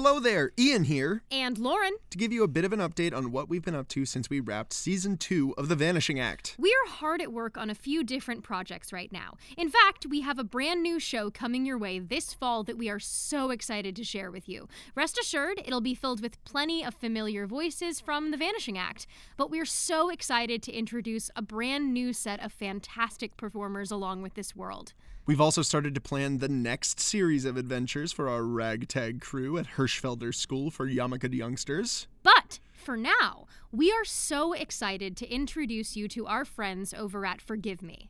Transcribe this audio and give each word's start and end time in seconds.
Hello 0.00 0.20
there, 0.20 0.52
Ian 0.56 0.84
here, 0.84 1.24
And 1.28 1.58
Lauren, 1.58 1.96
to 2.10 2.18
give 2.18 2.32
you 2.32 2.44
a 2.44 2.46
bit 2.46 2.64
of 2.64 2.72
an 2.72 2.78
update 2.78 3.12
on 3.12 3.32
what 3.32 3.48
we've 3.48 3.64
been 3.64 3.74
up 3.74 3.88
to 3.88 4.04
since 4.06 4.30
we 4.30 4.38
wrapped 4.38 4.72
season 4.72 5.16
two 5.16 5.56
of 5.58 5.68
The 5.68 5.74
Vanishing 5.74 6.20
Act. 6.20 6.54
we're 6.56 6.70
hard 6.86 7.20
at 7.20 7.32
work 7.32 7.58
on 7.58 7.68
a 7.68 7.74
few 7.74 8.04
different 8.04 8.44
projects 8.44 8.92
right 8.92 9.10
now. 9.10 9.34
In 9.56 9.68
fact, 9.68 10.06
we 10.08 10.20
have 10.20 10.38
a 10.38 10.44
brand 10.44 10.84
new 10.84 11.00
show 11.00 11.32
coming 11.32 11.66
your 11.66 11.78
way 11.78 11.98
this 11.98 12.32
fall 12.32 12.62
that 12.62 12.78
we 12.78 12.88
are 12.88 13.00
so 13.00 13.50
excited 13.50 13.96
to 13.96 14.04
share 14.04 14.30
with 14.30 14.48
you. 14.48 14.68
Rest 14.94 15.18
assured, 15.18 15.60
it'll 15.64 15.80
be 15.80 15.96
filled 15.96 16.22
with 16.22 16.44
plenty 16.44 16.84
of 16.84 16.94
familiar 16.94 17.44
voices 17.48 17.98
from 17.98 18.30
The 18.30 18.36
Vanishing 18.36 18.78
Act. 18.78 19.08
But 19.36 19.50
we're 19.50 19.66
so 19.66 20.10
excited 20.10 20.62
to 20.62 20.72
introduce 20.72 21.28
a 21.34 21.42
brand 21.42 21.92
new 21.92 22.12
set 22.12 22.40
of 22.40 22.52
fantastic 22.52 23.36
performers 23.36 23.90
along 23.90 24.22
with 24.22 24.34
this 24.34 24.54
world. 24.54 24.92
We've 25.28 25.42
also 25.42 25.60
started 25.60 25.94
to 25.94 26.00
plan 26.00 26.38
the 26.38 26.48
next 26.48 26.98
series 26.98 27.44
of 27.44 27.58
adventures 27.58 28.12
for 28.12 28.30
our 28.30 28.42
ragtag 28.44 29.20
crew 29.20 29.58
at 29.58 29.72
Hirschfelder 29.76 30.34
School 30.34 30.70
for 30.70 30.88
Yamaka 30.88 31.30
youngsters. 31.30 32.06
But 32.22 32.60
for 32.72 32.96
now, 32.96 33.44
we 33.70 33.92
are 33.92 34.06
so 34.06 34.54
excited 34.54 35.18
to 35.18 35.30
introduce 35.30 35.94
you 35.98 36.08
to 36.08 36.26
our 36.26 36.46
friends 36.46 36.94
over 36.94 37.26
at 37.26 37.42
Forgive 37.42 37.82
Me. 37.82 38.08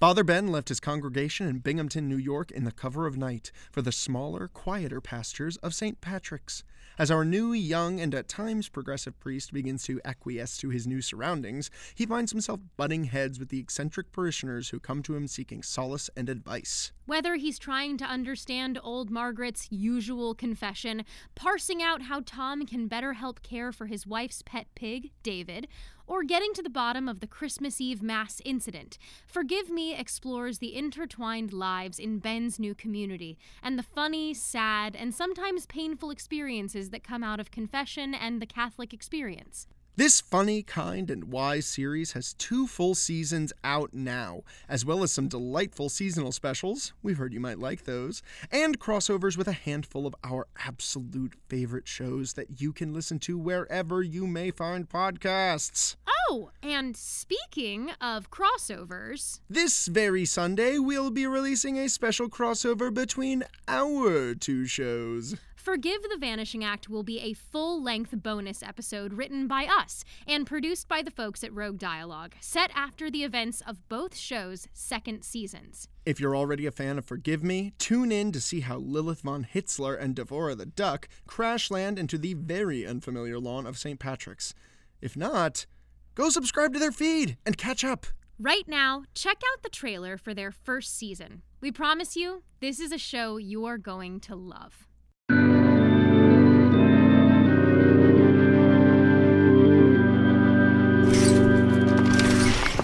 Father 0.00 0.24
Ben 0.24 0.48
left 0.48 0.70
his 0.70 0.80
congregation 0.80 1.46
in 1.46 1.58
Binghamton, 1.58 2.08
New 2.08 2.16
York 2.16 2.50
in 2.50 2.64
the 2.64 2.72
cover 2.72 3.06
of 3.06 3.16
night 3.16 3.52
for 3.70 3.80
the 3.80 3.92
smaller, 3.92 4.48
quieter 4.48 5.00
pastures 5.00 5.56
of 5.58 5.72
St. 5.72 6.00
Patrick's. 6.00 6.64
As 7.00 7.10
our 7.10 7.24
new, 7.24 7.54
young, 7.54 7.98
and 7.98 8.14
at 8.14 8.28
times 8.28 8.68
progressive 8.68 9.18
priest 9.18 9.54
begins 9.54 9.84
to 9.84 10.02
acquiesce 10.04 10.58
to 10.58 10.68
his 10.68 10.86
new 10.86 11.00
surroundings, 11.00 11.70
he 11.94 12.04
finds 12.04 12.30
himself 12.30 12.60
butting 12.76 13.04
heads 13.04 13.38
with 13.38 13.48
the 13.48 13.58
eccentric 13.58 14.12
parishioners 14.12 14.68
who 14.68 14.78
come 14.78 15.02
to 15.04 15.16
him 15.16 15.26
seeking 15.26 15.62
solace 15.62 16.10
and 16.14 16.28
advice. 16.28 16.92
Whether 17.06 17.36
he's 17.36 17.58
trying 17.58 17.96
to 17.96 18.04
understand 18.04 18.78
old 18.82 19.10
Margaret's 19.10 19.68
usual 19.70 20.34
confession, 20.34 21.06
parsing 21.34 21.82
out 21.82 22.02
how 22.02 22.20
Tom 22.26 22.66
can 22.66 22.86
better 22.86 23.14
help 23.14 23.42
care 23.42 23.72
for 23.72 23.86
his 23.86 24.06
wife's 24.06 24.42
pet 24.42 24.66
pig, 24.74 25.10
David, 25.22 25.68
or 26.10 26.24
getting 26.24 26.52
to 26.52 26.60
the 26.60 26.68
bottom 26.68 27.08
of 27.08 27.20
the 27.20 27.26
Christmas 27.28 27.80
Eve 27.80 28.02
mass 28.02 28.42
incident, 28.44 28.98
Forgive 29.28 29.70
Me 29.70 29.94
explores 29.94 30.58
the 30.58 30.74
intertwined 30.74 31.52
lives 31.52 32.00
in 32.00 32.18
Ben's 32.18 32.58
new 32.58 32.74
community 32.74 33.38
and 33.62 33.78
the 33.78 33.84
funny, 33.84 34.34
sad, 34.34 34.96
and 34.96 35.14
sometimes 35.14 35.66
painful 35.66 36.10
experiences 36.10 36.90
that 36.90 37.04
come 37.04 37.22
out 37.22 37.38
of 37.38 37.52
confession 37.52 38.12
and 38.12 38.42
the 38.42 38.46
Catholic 38.46 38.92
experience. 38.92 39.68
This 40.00 40.22
funny, 40.22 40.62
kind, 40.62 41.10
and 41.10 41.24
wise 41.24 41.66
series 41.66 42.12
has 42.12 42.32
two 42.32 42.66
full 42.66 42.94
seasons 42.94 43.52
out 43.62 43.92
now, 43.92 44.44
as 44.66 44.82
well 44.82 45.02
as 45.02 45.12
some 45.12 45.28
delightful 45.28 45.90
seasonal 45.90 46.32
specials. 46.32 46.94
We've 47.02 47.18
heard 47.18 47.34
you 47.34 47.40
might 47.40 47.58
like 47.58 47.84
those, 47.84 48.22
and 48.50 48.80
crossovers 48.80 49.36
with 49.36 49.46
a 49.46 49.52
handful 49.52 50.06
of 50.06 50.14
our 50.24 50.46
absolute 50.66 51.34
favorite 51.50 51.86
shows 51.86 52.32
that 52.32 52.62
you 52.62 52.72
can 52.72 52.94
listen 52.94 53.18
to 53.18 53.36
wherever 53.36 54.02
you 54.02 54.26
may 54.26 54.50
find 54.50 54.88
podcasts. 54.88 55.96
Oh, 56.30 56.50
and 56.62 56.96
speaking 56.96 57.90
of 58.00 58.30
crossovers, 58.30 59.40
This 59.50 59.86
very 59.86 60.24
Sunday, 60.24 60.78
we'll 60.78 61.10
be 61.10 61.26
releasing 61.26 61.76
a 61.76 61.90
special 61.90 62.30
crossover 62.30 62.94
between 62.94 63.44
our 63.68 64.34
two 64.34 64.64
shows. 64.64 65.36
Forgive 65.60 66.02
the 66.04 66.16
Vanishing 66.18 66.64
Act 66.64 66.88
will 66.88 67.02
be 67.02 67.20
a 67.20 67.34
full 67.34 67.82
length 67.82 68.14
bonus 68.22 68.62
episode 68.62 69.12
written 69.12 69.46
by 69.46 69.66
us 69.66 70.04
and 70.26 70.46
produced 70.46 70.88
by 70.88 71.02
the 71.02 71.10
folks 71.10 71.44
at 71.44 71.52
Rogue 71.52 71.76
Dialogue, 71.76 72.32
set 72.40 72.70
after 72.74 73.10
the 73.10 73.24
events 73.24 73.60
of 73.66 73.86
both 73.90 74.16
shows' 74.16 74.68
second 74.72 75.22
seasons. 75.22 75.86
If 76.06 76.18
you're 76.18 76.34
already 76.34 76.64
a 76.64 76.70
fan 76.70 76.96
of 76.96 77.04
Forgive 77.04 77.44
Me, 77.44 77.74
tune 77.76 78.10
in 78.10 78.32
to 78.32 78.40
see 78.40 78.60
how 78.60 78.78
Lilith 78.78 79.20
von 79.20 79.46
Hitzler 79.52 80.00
and 80.00 80.16
Devora 80.16 80.56
the 80.56 80.64
Duck 80.64 81.10
crash 81.26 81.70
land 81.70 81.98
into 81.98 82.16
the 82.16 82.32
very 82.32 82.86
unfamiliar 82.86 83.38
lawn 83.38 83.66
of 83.66 83.76
St. 83.76 84.00
Patrick's. 84.00 84.54
If 85.02 85.14
not, 85.14 85.66
go 86.14 86.30
subscribe 86.30 86.72
to 86.72 86.78
their 86.78 86.90
feed 86.90 87.36
and 87.44 87.58
catch 87.58 87.84
up. 87.84 88.06
Right 88.38 88.66
now, 88.66 89.04
check 89.14 89.36
out 89.52 89.62
the 89.62 89.68
trailer 89.68 90.16
for 90.16 90.32
their 90.32 90.52
first 90.52 90.96
season. 90.96 91.42
We 91.60 91.70
promise 91.70 92.16
you, 92.16 92.44
this 92.60 92.80
is 92.80 92.92
a 92.92 92.98
show 92.98 93.36
you're 93.36 93.76
going 93.76 94.20
to 94.20 94.34
love. 94.34 94.86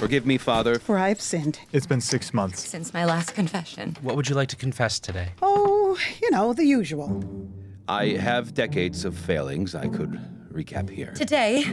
Forgive 0.06 0.24
me, 0.24 0.38
Father. 0.38 0.78
For 0.78 0.98
I've 0.98 1.20
sinned. 1.20 1.58
It's 1.72 1.84
been 1.84 2.00
six 2.00 2.32
months. 2.32 2.64
since 2.64 2.94
my 2.94 3.04
last 3.04 3.34
confession. 3.34 3.96
What 4.02 4.14
would 4.14 4.28
you 4.28 4.36
like 4.36 4.48
to 4.50 4.56
confess 4.56 5.00
today? 5.00 5.30
Oh, 5.42 5.98
you 6.22 6.30
know, 6.30 6.52
the 6.52 6.64
usual. 6.64 7.24
I 7.88 8.10
have 8.10 8.54
decades 8.54 9.04
of 9.04 9.18
failings 9.18 9.74
I 9.74 9.88
could 9.88 10.12
recap 10.52 10.90
here. 10.90 11.10
Today, 11.16 11.64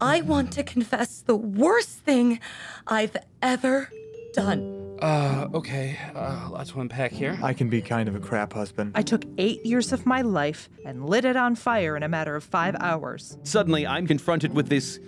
I 0.00 0.20
want 0.20 0.52
to 0.52 0.62
confess 0.62 1.22
the 1.22 1.34
worst 1.34 1.98
thing 1.98 2.38
I've 2.86 3.16
ever 3.42 3.90
done. 4.34 4.96
Uh, 5.02 5.48
okay. 5.52 5.98
Uh, 6.14 6.50
lots 6.52 6.70
to 6.70 6.80
unpack 6.80 7.10
here. 7.10 7.36
I 7.42 7.54
can 7.54 7.68
be 7.70 7.82
kind 7.82 8.08
of 8.08 8.14
a 8.14 8.20
crap 8.20 8.52
husband. 8.52 8.92
I 8.94 9.02
took 9.02 9.24
eight 9.36 9.66
years 9.66 9.92
of 9.92 10.06
my 10.06 10.22
life 10.22 10.68
and 10.86 11.08
lit 11.08 11.24
it 11.24 11.34
on 11.34 11.56
fire 11.56 11.96
in 11.96 12.04
a 12.04 12.08
matter 12.08 12.36
of 12.36 12.44
five 12.44 12.76
hours. 12.78 13.36
Suddenly, 13.42 13.84
I'm 13.84 14.06
confronted 14.06 14.54
with 14.54 14.68
this 14.68 15.00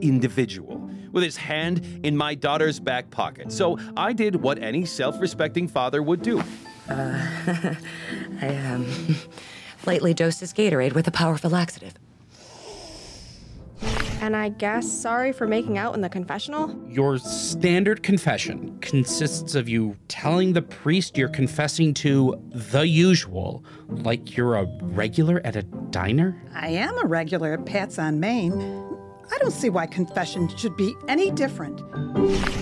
individual 0.00 0.90
with 1.16 1.24
his 1.24 1.36
hand 1.38 2.00
in 2.04 2.16
my 2.16 2.34
daughter's 2.34 2.78
back 2.78 3.10
pocket. 3.10 3.50
So 3.50 3.78
I 3.96 4.12
did 4.12 4.36
what 4.36 4.62
any 4.62 4.84
self 4.84 5.20
respecting 5.20 5.66
father 5.66 6.02
would 6.02 6.22
do. 6.22 6.40
Uh, 6.88 7.26
I, 8.40 8.48
um, 8.70 8.86
lightly 9.86 10.14
dosed 10.14 10.40
his 10.40 10.52
Gatorade 10.52 10.92
with 10.92 11.08
a 11.08 11.10
powerful 11.10 11.50
laxative. 11.50 11.94
And 14.20 14.34
I 14.36 14.48
guess 14.48 14.90
sorry 14.90 15.32
for 15.32 15.46
making 15.46 15.78
out 15.78 15.94
in 15.94 16.00
the 16.00 16.08
confessional? 16.08 16.74
Your 16.88 17.18
standard 17.18 18.02
confession 18.02 18.78
consists 18.80 19.54
of 19.54 19.68
you 19.68 19.96
telling 20.08 20.52
the 20.52 20.62
priest 20.62 21.16
you're 21.16 21.28
confessing 21.28 21.94
to 21.94 22.34
the 22.52 22.86
usual, 22.86 23.64
like 23.88 24.36
you're 24.36 24.56
a 24.56 24.66
regular 24.82 25.40
at 25.44 25.56
a 25.56 25.62
diner? 25.62 26.42
I 26.54 26.68
am 26.68 26.98
a 26.98 27.06
regular 27.06 27.52
at 27.54 27.66
Pat's 27.66 27.98
on 27.98 28.20
Main. 28.20 28.85
I 29.32 29.38
don't 29.38 29.52
see 29.52 29.70
why 29.70 29.86
confession 29.86 30.48
should 30.56 30.76
be 30.76 30.96
any 31.08 31.30
different. 31.30 31.82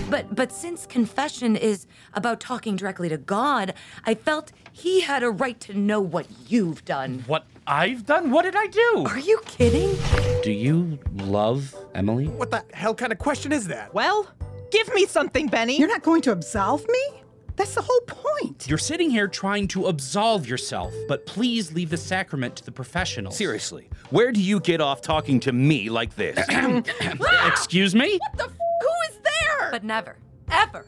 But 0.09 0.35
but 0.35 0.51
since 0.51 0.85
confession 0.85 1.55
is 1.55 1.87
about 2.13 2.39
talking 2.39 2.75
directly 2.75 3.09
to 3.09 3.17
God, 3.17 3.73
I 4.05 4.15
felt 4.15 4.51
he 4.71 5.01
had 5.01 5.23
a 5.23 5.31
right 5.31 5.59
to 5.61 5.73
know 5.73 6.01
what 6.01 6.27
you've 6.47 6.83
done. 6.85 7.23
What 7.27 7.45
I've 7.67 8.05
done? 8.05 8.31
What 8.31 8.43
did 8.43 8.55
I 8.55 8.67
do? 8.67 9.05
Are 9.07 9.19
you 9.19 9.39
kidding? 9.45 9.95
Do 10.43 10.51
you 10.51 10.99
love 11.13 11.75
Emily? 11.93 12.27
What 12.27 12.51
the 12.51 12.63
hell 12.73 12.93
kind 12.93 13.11
of 13.11 13.19
question 13.19 13.51
is 13.51 13.67
that? 13.67 13.93
Well, 13.93 14.27
give 14.71 14.93
me 14.93 15.05
something, 15.05 15.47
Benny. 15.47 15.77
You're 15.77 15.87
not 15.87 16.03
going 16.03 16.21
to 16.23 16.31
absolve 16.31 16.87
me? 16.87 17.21
That's 17.55 17.75
the 17.75 17.81
whole 17.81 18.01
point. 18.01 18.67
You're 18.67 18.77
sitting 18.77 19.09
here 19.09 19.27
trying 19.27 19.67
to 19.69 19.85
absolve 19.85 20.47
yourself, 20.47 20.93
but 21.07 21.25
please 21.25 21.71
leave 21.73 21.89
the 21.89 21.97
sacrament 21.97 22.55
to 22.57 22.65
the 22.65 22.71
professionals. 22.71 23.37
Seriously, 23.37 23.89
where 24.09 24.31
do 24.31 24.41
you 24.41 24.59
get 24.59 24.81
off 24.81 25.01
talking 25.01 25.39
to 25.41 25.53
me 25.53 25.89
like 25.89 26.15
this? 26.15 26.37
Excuse 27.47 27.95
me? 27.95 28.17
What 28.17 28.37
the 28.37 28.43
f- 28.45 28.57
who 28.81 29.13
is 29.13 29.19
there? 29.23 29.71
But 29.71 29.83
never, 29.83 30.17
ever 30.51 30.85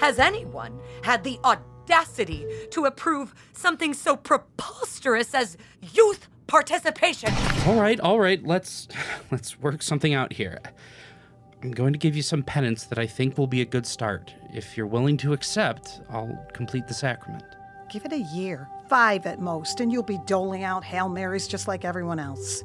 has 0.00 0.18
anyone 0.18 0.78
had 1.02 1.22
the 1.24 1.38
audacity 1.44 2.46
to 2.70 2.86
approve 2.86 3.34
something 3.52 3.94
so 3.94 4.16
preposterous 4.16 5.34
as 5.34 5.56
youth 5.94 6.28
participation. 6.46 7.32
All 7.66 7.80
right, 7.80 8.00
all 8.00 8.18
right. 8.18 8.44
Let's 8.44 8.88
let's 9.30 9.58
work 9.60 9.82
something 9.82 10.14
out 10.14 10.32
here. 10.32 10.58
I'm 11.62 11.72
going 11.72 11.92
to 11.92 11.98
give 11.98 12.14
you 12.14 12.22
some 12.22 12.42
penance 12.42 12.84
that 12.84 12.98
I 12.98 13.06
think 13.06 13.36
will 13.36 13.48
be 13.48 13.60
a 13.60 13.64
good 13.64 13.84
start. 13.84 14.32
If 14.54 14.76
you're 14.76 14.86
willing 14.86 15.16
to 15.18 15.32
accept, 15.32 16.00
I'll 16.08 16.38
complete 16.52 16.86
the 16.86 16.94
sacrament. 16.94 17.44
Give 17.90 18.04
it 18.04 18.12
a 18.12 18.20
year, 18.20 18.68
five 18.88 19.26
at 19.26 19.40
most, 19.40 19.80
and 19.80 19.92
you'll 19.92 20.02
be 20.04 20.20
doling 20.26 20.62
out 20.62 20.84
Hail 20.84 21.08
Marys 21.08 21.48
just 21.48 21.66
like 21.66 21.84
everyone 21.84 22.20
else. 22.20 22.62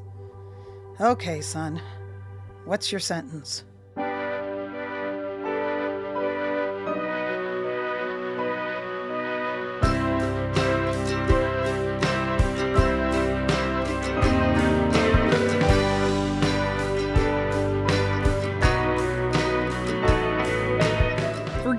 Okay, 0.99 1.41
son. 1.41 1.81
What's 2.65 2.91
your 2.91 2.99
sentence? 2.99 3.63